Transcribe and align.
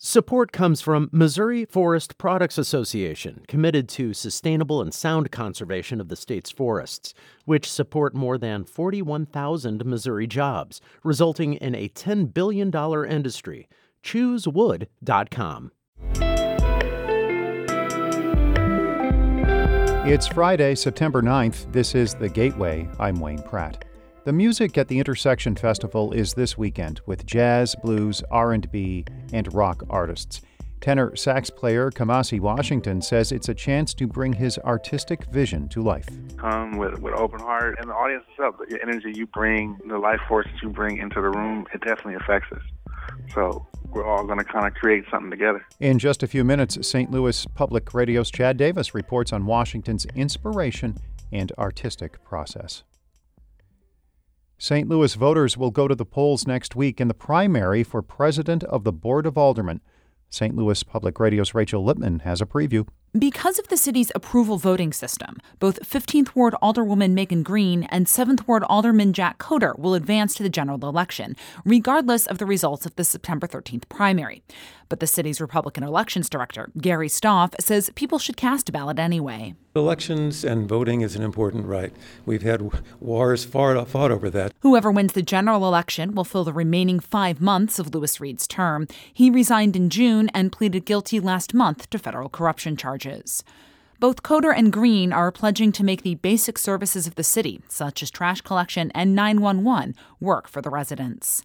Support 0.00 0.52
comes 0.52 0.80
from 0.80 1.10
Missouri 1.10 1.64
Forest 1.64 2.18
Products 2.18 2.56
Association, 2.56 3.42
committed 3.48 3.88
to 3.88 4.14
sustainable 4.14 4.80
and 4.80 4.94
sound 4.94 5.32
conservation 5.32 6.00
of 6.00 6.06
the 6.06 6.14
state's 6.14 6.52
forests, 6.52 7.14
which 7.46 7.68
support 7.68 8.14
more 8.14 8.38
than 8.38 8.62
41,000 8.62 9.84
Missouri 9.84 10.28
jobs, 10.28 10.80
resulting 11.02 11.54
in 11.54 11.74
a 11.74 11.88
$10 11.88 12.32
billion 12.32 12.72
industry. 13.10 13.68
ChooseWood.com. 14.04 15.72
It's 20.06 20.28
Friday, 20.28 20.76
September 20.76 21.22
9th. 21.22 21.72
This 21.72 21.96
is 21.96 22.14
The 22.14 22.28
Gateway. 22.28 22.88
I'm 23.00 23.18
Wayne 23.18 23.42
Pratt. 23.42 23.84
The 24.28 24.34
music 24.34 24.76
at 24.76 24.88
the 24.88 24.98
Intersection 24.98 25.56
Festival 25.56 26.12
is 26.12 26.34
this 26.34 26.58
weekend 26.58 27.00
with 27.06 27.24
jazz, 27.24 27.74
blues, 27.82 28.22
R&B, 28.30 29.06
and 29.32 29.54
rock 29.54 29.82
artists. 29.88 30.42
Tenor 30.82 31.16
sax 31.16 31.48
player 31.48 31.90
Kamasi 31.90 32.38
Washington 32.38 33.00
says 33.00 33.32
it's 33.32 33.48
a 33.48 33.54
chance 33.54 33.94
to 33.94 34.06
bring 34.06 34.34
his 34.34 34.58
artistic 34.58 35.24
vision 35.32 35.66
to 35.70 35.80
life. 35.80 36.06
Come 36.36 36.76
with 36.76 36.98
with 36.98 37.14
open 37.14 37.40
heart, 37.40 37.78
and 37.80 37.88
the 37.88 37.94
audience 37.94 38.24
itself, 38.32 38.56
the 38.68 38.78
energy 38.82 39.14
you 39.14 39.26
bring, 39.28 39.78
the 39.88 39.96
life 39.96 40.20
force 40.28 40.46
that 40.52 40.60
you 40.62 40.68
bring 40.68 40.98
into 40.98 41.22
the 41.22 41.30
room, 41.30 41.66
it 41.72 41.80
definitely 41.80 42.16
affects 42.16 42.52
us. 42.52 42.62
So 43.34 43.66
we're 43.88 44.04
all 44.04 44.26
going 44.26 44.40
to 44.40 44.44
kind 44.44 44.66
of 44.66 44.74
create 44.74 45.04
something 45.10 45.30
together. 45.30 45.64
In 45.80 45.98
just 45.98 46.22
a 46.22 46.26
few 46.26 46.44
minutes, 46.44 46.86
St. 46.86 47.10
Louis 47.10 47.46
Public 47.54 47.94
Radio's 47.94 48.30
Chad 48.30 48.58
Davis 48.58 48.94
reports 48.94 49.32
on 49.32 49.46
Washington's 49.46 50.04
inspiration 50.14 50.98
and 51.32 51.50
artistic 51.56 52.22
process. 52.24 52.82
St. 54.60 54.88
Louis 54.88 55.14
voters 55.14 55.56
will 55.56 55.70
go 55.70 55.86
to 55.86 55.94
the 55.94 56.04
polls 56.04 56.44
next 56.44 56.74
week 56.74 57.00
in 57.00 57.06
the 57.06 57.14
primary 57.14 57.84
for 57.84 58.02
president 58.02 58.64
of 58.64 58.82
the 58.82 58.92
Board 58.92 59.24
of 59.24 59.38
Aldermen. 59.38 59.80
St. 60.30 60.56
Louis 60.56 60.82
Public 60.82 61.20
Radio's 61.20 61.54
Rachel 61.54 61.84
Lippman 61.84 62.20
has 62.20 62.40
a 62.40 62.46
preview. 62.46 62.84
Because 63.16 63.58
of 63.58 63.68
the 63.68 63.78
city's 63.78 64.12
approval 64.14 64.58
voting 64.58 64.92
system, 64.92 65.38
both 65.60 65.80
15th 65.80 66.34
Ward 66.34 66.54
Alderwoman 66.62 67.12
Megan 67.12 67.42
Green 67.42 67.84
and 67.84 68.04
7th 68.04 68.46
Ward 68.46 68.64
Alderman 68.64 69.14
Jack 69.14 69.38
Coatar 69.38 69.78
will 69.78 69.94
advance 69.94 70.34
to 70.34 70.42
the 70.42 70.50
general 70.50 70.78
election, 70.86 71.34
regardless 71.64 72.26
of 72.26 72.36
the 72.36 72.44
results 72.44 72.84
of 72.84 72.94
the 72.96 73.04
September 73.04 73.46
13th 73.46 73.88
primary. 73.88 74.42
But 74.90 75.00
the 75.00 75.06
city's 75.06 75.40
Republican 75.40 75.84
elections 75.84 76.28
director, 76.28 76.70
Gary 76.78 77.08
Stoff, 77.08 77.54
says 77.58 77.90
people 77.94 78.18
should 78.18 78.36
cast 78.36 78.68
a 78.68 78.72
ballot 78.72 78.98
anyway. 78.98 79.54
Elections 79.74 80.44
and 80.44 80.68
voting 80.68 81.02
is 81.02 81.14
an 81.14 81.22
important 81.22 81.66
right. 81.66 81.92
We've 82.26 82.42
had 82.42 82.70
wars 83.00 83.44
fought, 83.44 83.88
fought 83.88 84.10
over 84.10 84.28
that. 84.30 84.52
Whoever 84.60 84.90
wins 84.90 85.12
the 85.12 85.22
general 85.22 85.66
election 85.66 86.14
will 86.14 86.24
fill 86.24 86.42
the 86.44 86.54
remaining 86.54 87.00
five 87.00 87.40
months 87.40 87.78
of 87.78 87.94
Lewis 87.94 88.18
Reed's 88.18 88.48
term. 88.48 88.88
He 89.12 89.30
resigned 89.30 89.76
in 89.76 89.88
June 89.88 90.30
and 90.30 90.50
pleaded 90.50 90.84
guilty 90.84 91.20
last 91.20 91.54
month 91.54 91.88
to 91.90 91.98
federal 91.98 92.28
corruption 92.28 92.76
charges. 92.76 92.97
Both 94.00 94.22
Coatar 94.22 94.54
and 94.56 94.72
Green 94.72 95.12
are 95.12 95.32
pledging 95.32 95.72
to 95.72 95.84
make 95.84 96.02
the 96.02 96.14
basic 96.14 96.56
services 96.56 97.06
of 97.06 97.16
the 97.16 97.24
city, 97.24 97.62
such 97.68 98.02
as 98.02 98.10
trash 98.10 98.40
collection 98.42 98.92
and 98.94 99.14
911, 99.14 99.96
work 100.20 100.48
for 100.48 100.62
the 100.62 100.70
residents. 100.70 101.42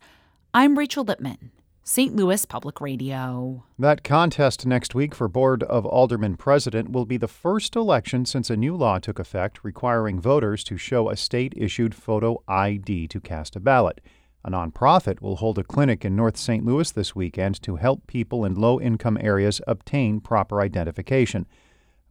I'm 0.53 0.77
Rachel 0.77 1.03
Lippman. 1.03 1.51
St. 1.85 2.15
Louis 2.15 2.45
Public 2.45 2.79
Radio. 2.79 3.65
That 3.77 4.05
contest 4.05 4.65
next 4.65 4.95
week 4.95 5.13
for 5.13 5.27
Board 5.27 5.63
of 5.63 5.85
Aldermen 5.85 6.37
president 6.37 6.91
will 6.91 7.05
be 7.05 7.17
the 7.17 7.27
first 7.27 7.75
election 7.75 8.25
since 8.25 8.49
a 8.49 8.55
new 8.55 8.77
law 8.77 8.99
took 8.99 9.19
effect 9.19 9.63
requiring 9.63 10.21
voters 10.21 10.63
to 10.63 10.77
show 10.77 11.09
a 11.09 11.17
state 11.17 11.53
issued 11.57 11.93
photo 11.93 12.41
ID 12.47 13.09
to 13.09 13.19
cast 13.19 13.57
a 13.57 13.59
ballot. 13.59 13.99
A 14.45 14.51
nonprofit 14.51 15.21
will 15.21 15.37
hold 15.37 15.57
a 15.57 15.63
clinic 15.63 16.03
in 16.03 16.17
North 16.17 16.35
St. 16.35 16.65
Louis 16.65 16.91
this 16.91 17.15
weekend 17.15 17.61
to 17.61 17.77
help 17.77 18.07
people 18.07 18.43
in 18.43 18.55
low 18.55 18.79
income 18.79 19.17
areas 19.21 19.61
obtain 19.67 20.19
proper 20.19 20.59
identification. 20.59 21.45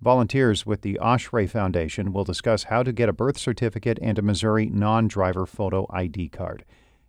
Volunteers 0.00 0.64
with 0.64 0.80
the 0.80 0.98
Oshray 1.02 1.48
Foundation 1.48 2.10
will 2.10 2.24
discuss 2.24 2.64
how 2.64 2.82
to 2.82 2.92
get 2.92 3.10
a 3.10 3.12
birth 3.12 3.36
certificate 3.36 3.98
and 4.00 4.18
a 4.18 4.22
Missouri 4.22 4.66
non 4.66 5.08
driver 5.08 5.44
photo 5.44 5.86
ID 5.90 6.30
card. 6.30 6.64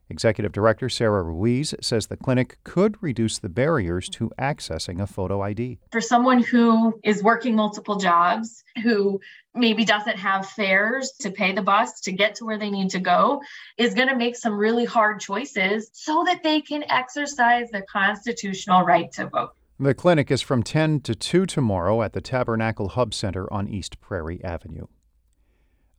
Executive 0.09 0.52
Director 0.52 0.90
Sarah 0.90 1.24
Ruiz 1.24 1.74
says 1.81 2.08
the 2.08 2.18
clinic 2.18 2.58
could 2.64 3.02
reduce 3.02 3.40
the 3.40 3.50
barriers 3.50 4.09
to 4.09 4.31
accessing 4.40 5.02
a 5.02 5.08
photo 5.08 5.41
ID. 5.41 5.80
For 5.91 6.02
someone 6.02 6.44
who 6.44 7.00
is 7.03 7.24
working 7.24 7.56
multiple 7.56 7.96
jobs, 7.96 8.64
who 8.84 9.19
maybe 9.56 9.86
doesn't 9.86 10.18
have 10.18 10.47
fares 10.47 11.12
to 11.22 11.31
pay 11.31 11.53
the 11.53 11.62
bus 11.62 12.02
to 12.02 12.12
get 12.12 12.36
to 12.36 12.46
where 12.46 12.58
they 12.58 12.69
need 12.69 12.90
to 12.91 13.00
go, 13.00 13.41
is 13.78 13.94
going 13.94 14.09
to 14.09 14.16
make 14.16 14.36
some 14.36 14.53
really 14.53 14.86
hard 14.86 15.19
choices 15.19 15.90
so 15.94 16.24
that 16.28 16.44
they 16.44 16.62
can 16.62 16.84
exercise 16.90 17.70
their 17.72 17.85
constitutional 17.91 18.84
right 18.84 19.12
to 19.14 19.28
vote. 19.28 19.53
The 19.80 19.94
clinic 19.94 20.30
is 20.30 20.41
from 20.41 20.64
10 20.64 21.02
to 21.02 21.16
2 21.16 21.46
tomorrow 21.46 22.03
at 22.03 22.14
the 22.14 22.22
Tabernacle 22.22 22.90
Hub 22.90 23.14
Center 23.14 23.52
on 23.52 23.68
East 23.68 24.00
Prairie 24.00 24.44
Avenue. 24.44 24.85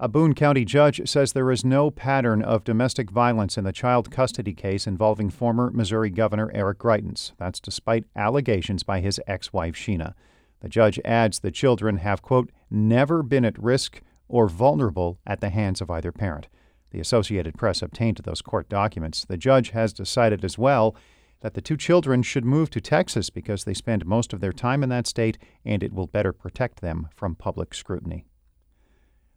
A 0.00 0.08
Boone 0.08 0.34
County 0.34 0.64
judge 0.64 1.08
says 1.08 1.32
there 1.32 1.52
is 1.52 1.64
no 1.64 1.88
pattern 1.88 2.42
of 2.42 2.64
domestic 2.64 3.12
violence 3.12 3.56
in 3.56 3.62
the 3.62 3.72
child 3.72 4.10
custody 4.10 4.52
case 4.52 4.88
involving 4.88 5.30
former 5.30 5.70
Missouri 5.70 6.10
Governor 6.10 6.50
Eric 6.52 6.80
Greitens. 6.80 7.30
That's 7.38 7.60
despite 7.60 8.04
allegations 8.16 8.82
by 8.82 8.98
his 8.98 9.20
ex 9.28 9.52
wife, 9.52 9.76
Sheena. 9.76 10.14
The 10.62 10.68
judge 10.68 10.98
adds 11.04 11.38
the 11.38 11.52
children 11.52 11.98
have, 11.98 12.22
quote, 12.22 12.50
never 12.68 13.22
been 13.22 13.44
at 13.44 13.56
risk 13.56 14.02
or 14.26 14.48
vulnerable 14.48 15.20
at 15.24 15.40
the 15.40 15.50
hands 15.50 15.80
of 15.80 15.92
either 15.92 16.10
parent. 16.10 16.48
The 16.90 16.98
Associated 16.98 17.56
Press 17.56 17.80
obtained 17.80 18.16
those 18.24 18.42
court 18.42 18.68
documents. 18.68 19.24
The 19.24 19.36
judge 19.36 19.70
has 19.70 19.92
decided 19.92 20.44
as 20.44 20.58
well 20.58 20.96
that 21.40 21.54
the 21.54 21.62
two 21.62 21.76
children 21.76 22.24
should 22.24 22.44
move 22.44 22.68
to 22.70 22.80
Texas 22.80 23.30
because 23.30 23.62
they 23.62 23.74
spend 23.74 24.04
most 24.04 24.32
of 24.32 24.40
their 24.40 24.52
time 24.52 24.82
in 24.82 24.88
that 24.88 25.06
state 25.06 25.38
and 25.64 25.84
it 25.84 25.92
will 25.92 26.08
better 26.08 26.32
protect 26.32 26.80
them 26.80 27.10
from 27.14 27.36
public 27.36 27.74
scrutiny. 27.74 28.26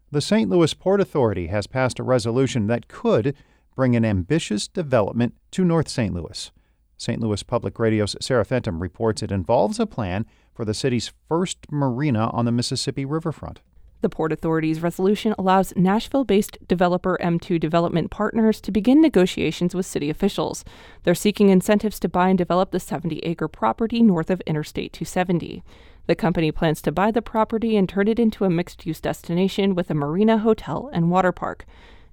The 0.09 0.21
St. 0.21 0.49
Louis 0.49 0.73
Port 0.73 1.01
Authority 1.01 1.47
has 1.47 1.67
passed 1.67 1.99
a 1.99 2.03
resolution 2.03 2.67
that 2.67 2.87
could 2.87 3.35
bring 3.75 3.93
an 3.93 4.05
ambitious 4.05 4.65
development 4.65 5.35
to 5.51 5.65
North 5.65 5.89
St. 5.89 6.13
Louis. 6.13 6.49
St. 6.95 7.19
Louis 7.19 7.43
Public 7.43 7.77
Radio's 7.77 8.15
Sarah 8.21 8.45
Fentem 8.45 8.79
reports 8.79 9.21
it 9.21 9.33
involves 9.33 9.81
a 9.81 9.85
plan 9.85 10.25
for 10.55 10.63
the 10.63 10.73
city's 10.73 11.11
first 11.27 11.57
marina 11.69 12.29
on 12.31 12.45
the 12.45 12.53
Mississippi 12.53 13.03
riverfront. 13.03 13.59
The 13.99 14.07
Port 14.07 14.31
Authority's 14.31 14.81
resolution 14.81 15.35
allows 15.37 15.75
Nashville 15.75 16.23
based 16.23 16.57
developer 16.69 17.17
M2 17.21 17.59
Development 17.59 18.09
Partners 18.09 18.61
to 18.61 18.71
begin 18.71 19.01
negotiations 19.01 19.75
with 19.75 19.85
city 19.85 20.09
officials. 20.09 20.63
They're 21.03 21.15
seeking 21.15 21.49
incentives 21.49 21.99
to 21.99 22.07
buy 22.07 22.29
and 22.29 22.37
develop 22.37 22.71
the 22.71 22.79
70 22.79 23.19
acre 23.19 23.49
property 23.49 24.01
north 24.01 24.29
of 24.29 24.41
Interstate 24.41 24.93
270. 24.93 25.63
The 26.07 26.15
company 26.15 26.53
plans 26.53 26.81
to 26.83 26.91
buy 26.93 27.11
the 27.11 27.21
property 27.21 27.75
and 27.75 27.87
turn 27.87 28.07
it 28.07 28.17
into 28.17 28.45
a 28.45 28.49
mixed 28.49 28.85
use 28.85 29.01
destination 29.01 29.75
with 29.75 29.89
a 29.89 29.93
marina, 29.93 30.37
hotel, 30.37 30.89
and 30.93 31.11
water 31.11 31.33
park. 31.33 31.65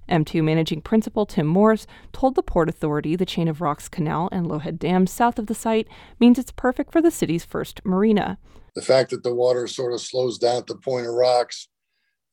M2 0.09 0.43
managing 0.43 0.81
principal 0.81 1.25
Tim 1.25 1.47
Morris 1.47 1.87
told 2.11 2.35
the 2.35 2.43
Port 2.43 2.67
Authority 2.67 3.15
the 3.15 3.25
chain 3.25 3.47
of 3.47 3.61
rocks 3.61 3.87
canal 3.87 4.27
and 4.33 4.47
Lowhead 4.47 4.77
Dam 4.77 5.07
south 5.07 5.39
of 5.39 5.47
the 5.47 5.55
site 5.55 5.87
means 6.19 6.37
it's 6.37 6.51
perfect 6.51 6.91
for 6.91 7.01
the 7.01 7.09
city's 7.09 7.45
first 7.45 7.79
marina. 7.85 8.37
The 8.75 8.81
fact 8.81 9.11
that 9.11 9.23
the 9.23 9.33
water 9.33 9.65
sort 9.65 9.93
of 9.93 10.01
slows 10.01 10.37
down 10.37 10.57
at 10.57 10.67
the 10.67 10.75
point 10.75 11.07
of 11.07 11.13
rocks 11.13 11.69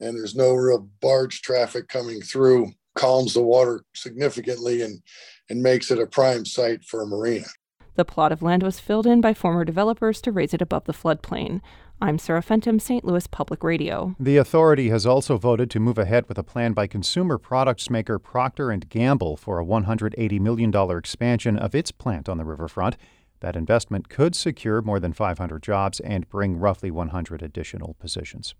and 0.00 0.16
there's 0.16 0.34
no 0.34 0.52
real 0.54 0.88
barge 1.00 1.42
traffic 1.42 1.86
coming 1.88 2.20
through 2.20 2.72
calms 2.96 3.34
the 3.34 3.42
water 3.42 3.84
significantly 3.94 4.82
and, 4.82 5.00
and 5.48 5.62
makes 5.62 5.90
it 5.92 6.00
a 6.00 6.06
prime 6.06 6.44
site 6.44 6.84
for 6.84 7.02
a 7.02 7.06
marina. 7.06 7.46
The 7.94 8.04
plot 8.06 8.32
of 8.32 8.40
land 8.40 8.62
was 8.62 8.80
filled 8.80 9.06
in 9.06 9.20
by 9.20 9.34
former 9.34 9.66
developers 9.66 10.22
to 10.22 10.32
raise 10.32 10.54
it 10.54 10.62
above 10.62 10.84
the 10.84 10.94
floodplain. 10.94 11.60
I'm 12.00 12.18
Sarah 12.18 12.42
Fentem, 12.42 12.80
St. 12.80 13.04
Louis 13.04 13.26
Public 13.26 13.62
Radio. 13.62 14.16
The 14.18 14.38
authority 14.38 14.88
has 14.88 15.04
also 15.04 15.36
voted 15.36 15.70
to 15.70 15.80
move 15.80 15.98
ahead 15.98 16.26
with 16.26 16.38
a 16.38 16.42
plan 16.42 16.72
by 16.72 16.86
consumer 16.86 17.36
products 17.36 17.90
maker 17.90 18.18
Procter 18.18 18.74
& 18.76 18.88
Gamble 18.88 19.36
for 19.36 19.60
a 19.60 19.64
$180 19.64 20.40
million 20.40 20.74
expansion 20.96 21.58
of 21.58 21.74
its 21.74 21.92
plant 21.92 22.30
on 22.30 22.38
the 22.38 22.46
riverfront. 22.46 22.96
That 23.40 23.56
investment 23.56 24.08
could 24.08 24.34
secure 24.34 24.80
more 24.80 24.98
than 24.98 25.12
500 25.12 25.62
jobs 25.62 26.00
and 26.00 26.28
bring 26.30 26.58
roughly 26.58 26.90
100 26.90 27.42
additional 27.42 27.94
positions. 28.00 28.54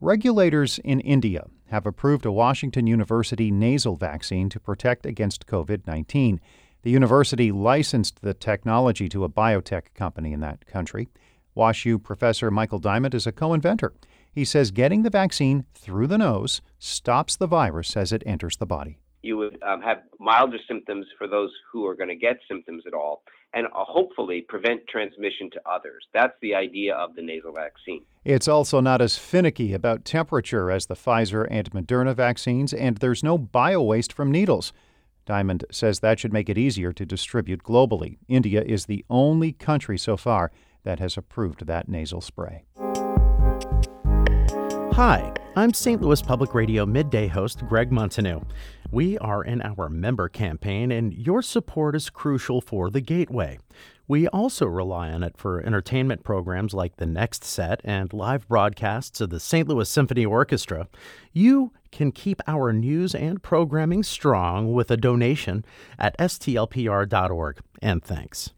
Regulators 0.00 0.78
in 0.84 1.00
India 1.00 1.46
have 1.68 1.86
approved 1.86 2.26
a 2.26 2.32
Washington 2.32 2.86
University 2.86 3.50
nasal 3.50 3.96
vaccine 3.96 4.50
to 4.50 4.60
protect 4.60 5.06
against 5.06 5.46
COVID 5.46 5.86
19. 5.86 6.40
The 6.84 6.90
university 6.90 7.50
licensed 7.50 8.20
the 8.20 8.34
technology 8.34 9.08
to 9.08 9.24
a 9.24 9.28
biotech 9.30 9.94
company 9.94 10.34
in 10.34 10.40
that 10.40 10.66
country. 10.66 11.08
WashU 11.56 12.02
professor 12.02 12.50
Michael 12.50 12.78
Diamond 12.78 13.14
is 13.14 13.26
a 13.26 13.32
co 13.32 13.54
inventor. 13.54 13.94
He 14.30 14.44
says 14.44 14.70
getting 14.70 15.02
the 15.02 15.08
vaccine 15.08 15.64
through 15.74 16.08
the 16.08 16.18
nose 16.18 16.60
stops 16.78 17.36
the 17.36 17.46
virus 17.46 17.96
as 17.96 18.12
it 18.12 18.22
enters 18.26 18.58
the 18.58 18.66
body. 18.66 18.98
You 19.22 19.38
would 19.38 19.62
um, 19.62 19.80
have 19.80 20.02
milder 20.20 20.58
symptoms 20.68 21.06
for 21.16 21.26
those 21.26 21.50
who 21.72 21.86
are 21.86 21.94
going 21.94 22.10
to 22.10 22.16
get 22.16 22.36
symptoms 22.46 22.82
at 22.86 22.92
all, 22.92 23.22
and 23.54 23.66
uh, 23.68 23.70
hopefully 23.74 24.42
prevent 24.46 24.86
transmission 24.86 25.48
to 25.52 25.62
others. 25.64 26.04
That's 26.12 26.34
the 26.42 26.54
idea 26.54 26.94
of 26.96 27.14
the 27.14 27.22
nasal 27.22 27.54
vaccine. 27.54 28.04
It's 28.26 28.46
also 28.46 28.80
not 28.80 29.00
as 29.00 29.16
finicky 29.16 29.72
about 29.72 30.04
temperature 30.04 30.70
as 30.70 30.84
the 30.84 30.96
Pfizer 30.96 31.46
and 31.50 31.70
Moderna 31.70 32.14
vaccines, 32.14 32.74
and 32.74 32.98
there's 32.98 33.22
no 33.22 33.38
bio 33.38 33.80
waste 33.80 34.12
from 34.12 34.30
needles. 34.30 34.74
Diamond 35.26 35.64
says 35.70 36.00
that 36.00 36.18
should 36.18 36.32
make 36.32 36.48
it 36.48 36.58
easier 36.58 36.92
to 36.92 37.06
distribute 37.06 37.62
globally. 37.62 38.18
India 38.28 38.62
is 38.62 38.86
the 38.86 39.04
only 39.08 39.52
country 39.52 39.98
so 39.98 40.16
far 40.16 40.52
that 40.84 40.98
has 40.98 41.16
approved 41.16 41.66
that 41.66 41.88
nasal 41.88 42.20
spray. 42.20 42.64
Hi, 44.94 45.32
I'm 45.56 45.74
St. 45.74 46.00
Louis 46.00 46.22
Public 46.22 46.54
Radio 46.54 46.86
midday 46.86 47.26
host 47.26 47.66
Greg 47.66 47.90
Montanou. 47.90 48.46
We 48.92 49.18
are 49.18 49.42
in 49.42 49.60
our 49.62 49.88
member 49.88 50.28
campaign, 50.28 50.92
and 50.92 51.12
your 51.12 51.42
support 51.42 51.96
is 51.96 52.10
crucial 52.10 52.60
for 52.60 52.90
the 52.90 53.00
Gateway. 53.00 53.58
We 54.06 54.28
also 54.28 54.66
rely 54.66 55.10
on 55.10 55.24
it 55.24 55.36
for 55.36 55.60
entertainment 55.60 56.22
programs 56.22 56.74
like 56.74 56.98
The 56.98 57.06
Next 57.06 57.42
Set 57.42 57.80
and 57.82 58.12
live 58.12 58.46
broadcasts 58.46 59.20
of 59.20 59.30
the 59.30 59.40
St. 59.40 59.66
Louis 59.66 59.88
Symphony 59.88 60.24
Orchestra. 60.24 60.86
You 61.32 61.72
can 61.90 62.12
keep 62.12 62.40
our 62.46 62.72
news 62.72 63.16
and 63.16 63.42
programming 63.42 64.04
strong 64.04 64.72
with 64.72 64.92
a 64.92 64.96
donation 64.96 65.64
at 65.98 66.16
stlpr.org. 66.18 67.58
And 67.82 68.00
thanks. 68.00 68.52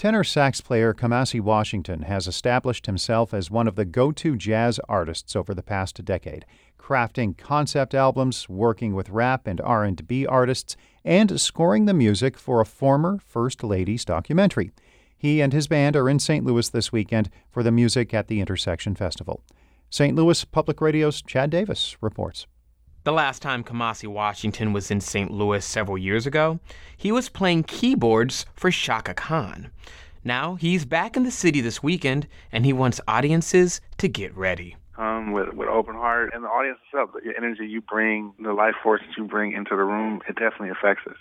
Tenor 0.00 0.24
sax 0.24 0.62
player 0.62 0.94
Kamasi 0.94 1.42
Washington 1.42 2.04
has 2.04 2.26
established 2.26 2.86
himself 2.86 3.34
as 3.34 3.50
one 3.50 3.68
of 3.68 3.74
the 3.74 3.84
go-to 3.84 4.34
jazz 4.34 4.80
artists 4.88 5.36
over 5.36 5.52
the 5.52 5.62
past 5.62 6.02
decade, 6.06 6.46
crafting 6.78 7.36
concept 7.36 7.94
albums, 7.94 8.48
working 8.48 8.94
with 8.94 9.10
rap 9.10 9.46
and 9.46 9.60
R&B 9.60 10.24
artists, 10.24 10.74
and 11.04 11.38
scoring 11.38 11.84
the 11.84 11.92
music 11.92 12.38
for 12.38 12.62
a 12.62 12.64
former 12.64 13.18
First 13.18 13.62
Lady's 13.62 14.06
documentary. 14.06 14.70
He 15.18 15.42
and 15.42 15.52
his 15.52 15.68
band 15.68 15.96
are 15.96 16.08
in 16.08 16.18
St. 16.18 16.46
Louis 16.46 16.70
this 16.70 16.90
weekend 16.90 17.28
for 17.50 17.62
the 17.62 17.70
Music 17.70 18.14
at 18.14 18.28
the 18.28 18.40
Intersection 18.40 18.94
Festival. 18.94 19.42
St. 19.90 20.16
Louis 20.16 20.46
Public 20.46 20.80
Radio's 20.80 21.20
Chad 21.20 21.50
Davis 21.50 21.98
reports. 22.00 22.46
The 23.02 23.12
last 23.12 23.40
time 23.40 23.64
Kamasi 23.64 24.06
Washington 24.06 24.74
was 24.74 24.90
in 24.90 25.00
St. 25.00 25.30
Louis 25.30 25.64
several 25.64 25.96
years 25.96 26.26
ago, 26.26 26.60
he 26.94 27.10
was 27.10 27.30
playing 27.30 27.62
keyboards 27.62 28.44
for 28.54 28.70
Chaka 28.70 29.14
Khan. 29.14 29.70
Now 30.22 30.56
he's 30.56 30.84
back 30.84 31.16
in 31.16 31.22
the 31.22 31.30
city 31.30 31.62
this 31.62 31.82
weekend, 31.82 32.28
and 32.52 32.66
he 32.66 32.74
wants 32.74 33.00
audiences 33.08 33.80
to 33.96 34.06
get 34.06 34.36
ready. 34.36 34.76
Um, 34.98 35.32
with 35.32 35.54
with 35.54 35.68
open 35.68 35.94
heart 35.94 36.32
and 36.34 36.44
the 36.44 36.48
audience 36.48 36.78
itself, 36.86 37.12
the 37.14 37.32
energy 37.34 37.66
you 37.66 37.80
bring, 37.80 38.34
the 38.38 38.52
life 38.52 38.74
force 38.82 39.00
that 39.00 39.16
you 39.16 39.24
bring 39.24 39.52
into 39.52 39.70
the 39.70 39.82
room, 39.82 40.20
it 40.28 40.34
definitely 40.34 40.68
affects 40.68 41.06
us. 41.06 41.16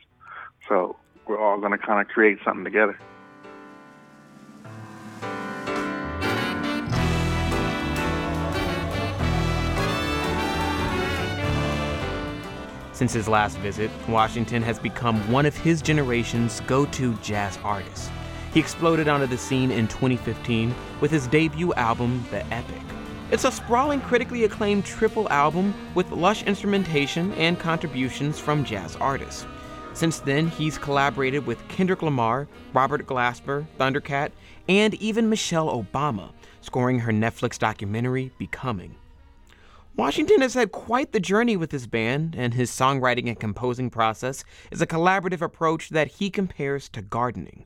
So 0.67 0.97
we're 1.27 1.39
all 1.39 1.61
going 1.61 1.71
to 1.71 1.77
kind 1.77 2.01
of 2.01 2.09
create 2.09 2.39
something 2.43 2.65
together. 2.65 2.99
Since 12.99 13.13
his 13.13 13.29
last 13.29 13.57
visit, 13.59 13.89
Washington 14.09 14.61
has 14.63 14.77
become 14.77 15.21
one 15.31 15.45
of 15.45 15.55
his 15.55 15.81
generation's 15.81 16.59
go 16.67 16.85
to 16.87 17.13
jazz 17.21 17.57
artists. 17.63 18.09
He 18.53 18.59
exploded 18.59 19.07
onto 19.07 19.25
the 19.25 19.37
scene 19.37 19.71
in 19.71 19.87
2015 19.87 20.75
with 20.99 21.09
his 21.09 21.25
debut 21.27 21.73
album, 21.75 22.25
The 22.29 22.45
Epic. 22.53 22.81
It's 23.31 23.45
a 23.45 23.53
sprawling, 23.53 24.01
critically 24.01 24.43
acclaimed 24.43 24.83
triple 24.83 25.29
album 25.29 25.73
with 25.95 26.11
lush 26.11 26.43
instrumentation 26.43 27.31
and 27.35 27.57
contributions 27.57 28.37
from 28.37 28.65
jazz 28.65 28.97
artists. 28.97 29.45
Since 29.93 30.19
then, 30.19 30.49
he's 30.49 30.77
collaborated 30.77 31.45
with 31.45 31.65
Kendrick 31.69 32.01
Lamar, 32.01 32.49
Robert 32.73 33.07
Glasper, 33.07 33.65
Thundercat, 33.79 34.31
and 34.67 34.93
even 34.95 35.29
Michelle 35.29 35.69
Obama, 35.69 36.33
scoring 36.59 36.99
her 36.99 37.13
Netflix 37.13 37.57
documentary, 37.57 38.33
Becoming. 38.37 38.98
Washington 39.95 40.41
has 40.41 40.53
had 40.53 40.71
quite 40.71 41.11
the 41.11 41.19
journey 41.19 41.57
with 41.57 41.71
his 41.71 41.85
band, 41.85 42.35
and 42.37 42.53
his 42.53 42.71
songwriting 42.71 43.27
and 43.27 43.39
composing 43.39 43.89
process 43.89 44.43
is 44.71 44.81
a 44.81 44.87
collaborative 44.87 45.41
approach 45.41 45.89
that 45.89 46.07
he 46.07 46.29
compares 46.29 46.87
to 46.89 47.01
gardening. 47.01 47.65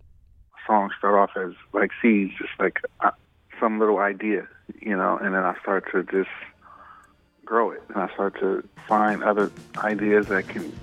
Songs 0.65 0.93
start 0.97 1.15
off 1.15 1.37
as 1.37 1.53
like 1.73 1.91
seeds, 2.01 2.31
just 2.37 2.51
like 2.59 2.79
uh, 3.01 3.11
some 3.59 3.79
little 3.79 3.99
idea, 3.99 4.47
you 4.81 4.95
know, 4.95 5.17
and 5.17 5.35
then 5.35 5.43
I 5.43 5.55
start 5.61 5.85
to 5.91 6.03
just 6.03 6.29
grow 7.45 7.71
it, 7.71 7.83
and 7.89 7.97
I 7.97 8.11
start 8.13 8.39
to 8.39 8.67
find 8.87 9.23
other 9.23 9.51
ideas 9.77 10.27
that 10.27 10.47
can 10.47 10.73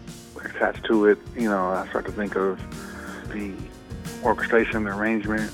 attach 0.45 0.83
to 0.85 1.07
it. 1.07 1.19
You 1.35 1.49
know, 1.49 1.71
I 1.71 1.89
start 1.89 2.07
to 2.07 2.13
think 2.13 2.37
of 2.37 2.61
the 3.33 3.53
orchestration, 4.23 4.85
the 4.85 4.91
arrangement, 4.91 5.51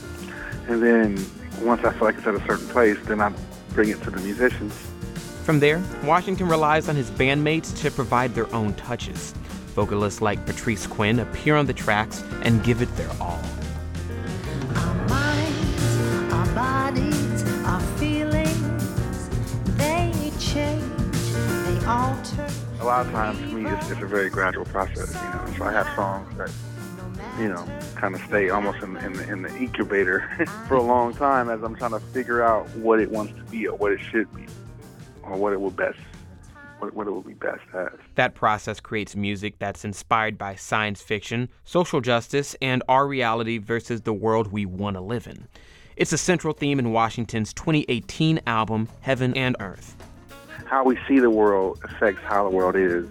and 0.68 0.82
then 0.82 1.24
once 1.62 1.84
I 1.84 1.92
feel 1.92 2.02
like 2.02 2.18
it's 2.18 2.26
at 2.26 2.34
a 2.34 2.44
certain 2.46 2.68
place, 2.68 2.98
then 3.04 3.20
I 3.20 3.32
bring 3.70 3.88
it 3.88 4.02
to 4.02 4.10
the 4.10 4.20
musicians 4.20 4.74
from 5.46 5.60
there, 5.60 5.80
Washington 6.02 6.48
relies 6.48 6.88
on 6.88 6.96
his 6.96 7.08
bandmates 7.08 7.80
to 7.80 7.88
provide 7.92 8.34
their 8.34 8.52
own 8.52 8.74
touches. 8.74 9.32
Vocalists 9.76 10.20
like 10.20 10.44
Patrice 10.44 10.88
Quinn 10.88 11.20
appear 11.20 11.54
on 11.54 11.66
the 11.66 11.72
tracks 11.72 12.24
and 12.42 12.64
give 12.64 12.82
it 12.82 12.94
their 12.96 13.08
all. 13.20 13.40
Our 14.74 14.94
minds, 15.08 16.32
our 16.32 16.46
bodies, 16.52 17.44
our 17.64 17.80
feelings, 17.96 19.28
they 19.76 20.32
change, 20.40 20.82
they 20.82 21.86
alter. 21.86 22.48
A 22.80 22.84
lot 22.84 23.06
of 23.06 23.12
times 23.12 23.38
for 23.38 23.56
me, 23.56 23.70
it's, 23.70 23.88
it's 23.88 24.02
a 24.02 24.06
very 24.06 24.28
gradual 24.28 24.64
process, 24.64 25.14
you 25.14 25.20
know. 25.20 25.54
So 25.58 25.64
I 25.64 25.70
have 25.70 25.86
songs 25.94 26.36
that, 26.38 26.50
you 27.38 27.48
know, 27.48 27.64
kind 27.94 28.16
of 28.16 28.20
stay 28.22 28.48
almost 28.48 28.82
in, 28.82 28.96
in, 28.96 29.12
the, 29.12 29.30
in 29.30 29.42
the 29.42 29.56
incubator 29.56 30.28
for 30.66 30.74
a 30.74 30.82
long 30.82 31.14
time 31.14 31.48
as 31.48 31.62
I'm 31.62 31.76
trying 31.76 31.92
to 31.92 32.00
figure 32.00 32.42
out 32.42 32.68
what 32.70 32.98
it 32.98 33.12
wants 33.12 33.32
to 33.34 33.44
be 33.44 33.68
or 33.68 33.76
what 33.76 33.92
it 33.92 34.00
should 34.00 34.34
be 34.34 34.46
or 35.26 35.36
what 35.36 35.52
it 35.52 35.60
will 35.60 35.70
best 35.70 35.98
what, 36.78 36.94
what 36.94 37.06
it 37.06 37.10
will 37.10 37.22
be 37.22 37.34
best 37.34 37.62
as. 37.74 37.88
That 38.14 38.34
process 38.34 38.80
creates 38.80 39.16
music 39.16 39.58
that's 39.58 39.84
inspired 39.84 40.38
by 40.38 40.54
science 40.56 41.00
fiction, 41.00 41.48
social 41.64 42.00
justice, 42.00 42.56
and 42.60 42.82
our 42.88 43.06
reality 43.06 43.58
versus 43.58 44.02
the 44.02 44.12
world 44.12 44.52
we 44.52 44.66
want 44.66 44.96
to 44.96 45.00
live 45.00 45.26
in. 45.26 45.48
It's 45.96 46.12
a 46.12 46.18
central 46.18 46.52
theme 46.52 46.78
in 46.78 46.92
Washington's 46.92 47.54
2018 47.54 48.40
album, 48.46 48.88
Heaven 49.00 49.34
and 49.34 49.56
Earth. 49.60 49.96
How 50.66 50.84
we 50.84 50.98
see 51.08 51.18
the 51.18 51.30
world 51.30 51.80
affects 51.84 52.22
how 52.24 52.44
the 52.44 52.54
world 52.54 52.76
is, 52.76 53.08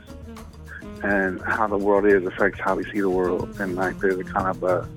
and 1.04 1.42
how 1.42 1.68
the 1.68 1.78
world 1.78 2.06
is 2.06 2.26
affects 2.26 2.60
how 2.60 2.76
we 2.76 2.84
see 2.92 3.00
the 3.00 3.10
world. 3.10 3.60
And 3.60 3.76
like 3.76 3.98
there's 4.00 4.20
a 4.20 4.24
kind 4.24 4.48
of 4.48 4.64
a, 4.64 4.88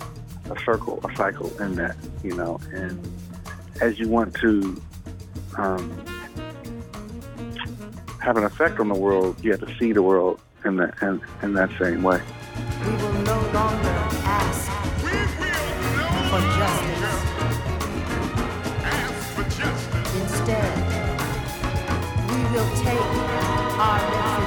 a 0.52 0.60
circle, 0.60 1.00
a 1.04 1.16
cycle 1.16 1.50
in 1.62 1.76
that, 1.76 1.96
you 2.22 2.34
know. 2.34 2.60
And 2.72 3.10
as 3.80 3.98
you 3.98 4.08
want 4.08 4.34
to 4.36 4.82
um, 5.56 6.04
have 8.20 8.36
an 8.36 8.44
effect 8.44 8.80
on 8.80 8.88
the 8.88 8.94
world, 8.94 9.42
you 9.44 9.52
have 9.52 9.60
to 9.60 9.78
see 9.78 9.92
the 9.92 10.02
world 10.02 10.40
in 10.64 10.76
that 10.76 11.00
in, 11.02 11.20
in 11.42 11.52
that 11.54 11.70
same 11.78 12.02
way. 12.02 12.20
We 12.80 12.92
will 12.92 13.12
no 13.22 13.40
longer 13.52 13.96
ask 14.24 14.70
for 16.30 16.40
justice. 16.58 16.98
Instead, 20.20 20.72
we 22.28 22.40
will 22.52 22.70
take 22.76 23.00
our 23.78 24.37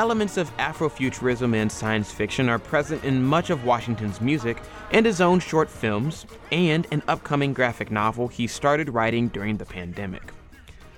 Elements 0.00 0.38
of 0.38 0.50
Afrofuturism 0.56 1.54
and 1.54 1.70
science 1.70 2.10
fiction 2.10 2.48
are 2.48 2.58
present 2.58 3.04
in 3.04 3.22
much 3.22 3.50
of 3.50 3.66
Washington's 3.66 4.18
music 4.22 4.56
and 4.92 5.04
his 5.04 5.20
own 5.20 5.40
short 5.40 5.68
films, 5.68 6.24
and 6.50 6.86
an 6.90 7.02
upcoming 7.06 7.52
graphic 7.52 7.90
novel 7.90 8.26
he 8.26 8.46
started 8.46 8.88
writing 8.88 9.28
during 9.28 9.58
the 9.58 9.66
pandemic. 9.66 10.32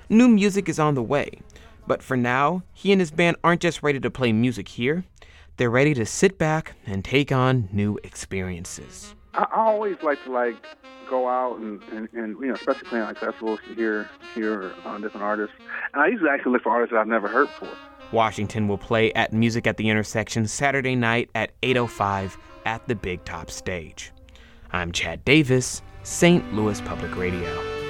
New 0.09 0.29
music 0.29 0.69
is 0.69 0.79
on 0.79 0.95
the 0.95 1.03
way, 1.03 1.41
but 1.85 2.01
for 2.01 2.17
now, 2.17 2.63
he 2.75 2.93
and 2.93 3.01
his 3.01 3.11
band 3.11 3.37
aren't 3.43 3.61
just 3.61 3.83
ready 3.83 3.99
to 3.99 4.09
play 4.09 4.33
music 4.33 4.69
here, 4.69 5.03
they're 5.57 5.69
ready 5.69 5.95
to 5.95 6.07
sit 6.07 6.39
back 6.39 6.77
and 6.87 7.05
take 7.05 7.33
on 7.33 7.69
new 7.73 7.99
experiences. 8.05 9.17
I, 9.35 9.49
always 9.53 9.97
like 10.05 10.23
to 10.27 10.31
like 10.31 10.55
go 11.11 11.29
out 11.29 11.59
and, 11.59 11.83
and, 11.91 12.09
and 12.13 12.39
you 12.39 12.47
know, 12.47 12.55
especially 12.55 12.89
playing 12.89 13.07
like 13.07 13.19
festivals 13.19 13.59
hear 13.75 14.09
hear 14.33 14.73
uh, 14.85 14.97
different 14.99 15.25
artists. 15.25 15.57
And 15.93 16.03
I 16.03 16.07
usually 16.07 16.31
actually 16.31 16.53
look 16.53 16.63
for 16.63 16.71
artists 16.71 16.93
that 16.93 17.01
I've 17.01 17.09
never 17.09 17.27
heard 17.27 17.49
before. 17.49 17.77
Washington 18.13 18.69
will 18.69 18.79
play 18.79 19.13
at 19.15 19.33
Music 19.33 19.67
at 19.67 19.77
the 19.77 19.89
Intersection 19.89 20.47
Saturday 20.47 20.95
night 20.95 21.31
at 21.35 21.53
8:05 21.63 22.37
at 22.65 22.87
the 22.87 22.95
Big 22.95 23.25
Top 23.25 23.51
stage. 23.51 24.13
I'm 24.71 24.93
Chad 24.93 25.25
Davis, 25.25 25.83
St. 26.03 26.55
Louis 26.55 26.81
Public 26.83 27.17
Radio. 27.17 27.82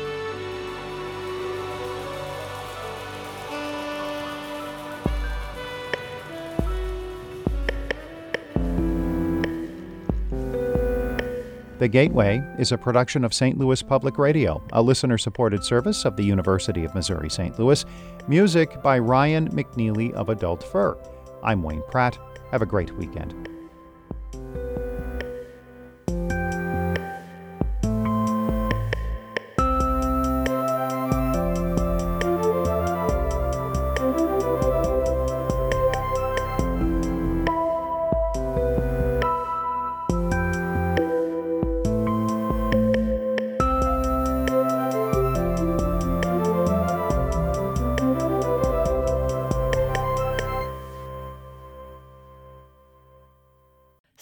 The 11.83 11.89
Gateway 11.89 12.41
is 12.61 12.71
a 12.71 12.79
production 12.79 13.25
of 13.25 13.35
St. 13.35 13.59
Louis 13.59 13.83
Public 13.83 14.17
Radio, 14.17 14.63
a 14.73 14.81
listener 14.81 15.19
supported 15.19 15.65
service 15.65 16.05
of 16.05 16.15
the 16.15 16.23
University 16.23 16.85
of 16.85 16.95
Missouri 16.95 17.29
St. 17.29 17.59
Louis. 17.59 17.85
Music 18.29 18.81
by 18.85 19.01
Ryan 19.01 19.51
McNeely 19.51 20.13
of 20.13 20.29
Adult 20.29 20.63
Fur. 20.63 20.97
I'm 21.43 21.61
Wayne 21.65 21.83
Pratt. 21.91 22.17
Have 22.53 22.63
a 22.63 22.67
great 22.67 22.97
weekend. 22.97 23.52